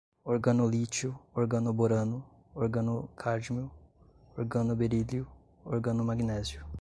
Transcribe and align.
organolítio, 0.23 1.15
organoborano, 1.35 2.25
organocádmio, 2.55 3.69
organoberílio, 4.35 5.25
organomagnésio 5.63 6.65